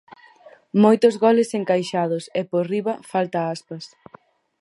[0.83, 3.85] Moitos goles encaixados e, por riba, falta Aspas.